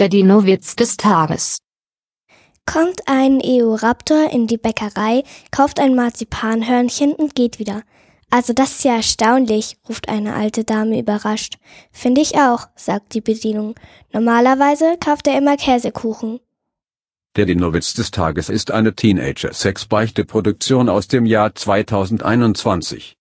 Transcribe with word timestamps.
Der 0.00 0.08
Dino-Witz 0.08 0.76
des 0.76 0.96
Tages. 0.96 1.58
Kommt 2.64 3.02
ein 3.04 3.38
Eoraptor 3.38 4.30
in 4.32 4.46
die 4.46 4.56
Bäckerei, 4.56 5.24
kauft 5.50 5.78
ein 5.78 5.94
Marzipanhörnchen 5.94 7.12
und 7.12 7.34
geht 7.34 7.58
wieder. 7.58 7.82
Also 8.30 8.54
das 8.54 8.76
ist 8.76 8.84
ja 8.84 8.96
erstaunlich, 8.96 9.76
ruft 9.86 10.08
eine 10.08 10.32
alte 10.32 10.64
Dame 10.64 10.98
überrascht. 10.98 11.58
Finde 11.92 12.22
ich 12.22 12.36
auch, 12.36 12.68
sagt 12.76 13.12
die 13.12 13.20
Bedienung. 13.20 13.74
Normalerweise 14.10 14.96
kauft 15.04 15.26
er 15.26 15.36
immer 15.36 15.58
Käsekuchen. 15.58 16.40
Der 17.36 17.44
Dinowitz 17.44 17.92
des 17.92 18.10
Tages 18.10 18.48
ist 18.48 18.70
eine 18.70 18.94
Teenager-Sex-Beichte-Produktion 18.94 20.88
aus 20.88 21.08
dem 21.08 21.26
Jahr 21.26 21.54
2021. 21.54 23.18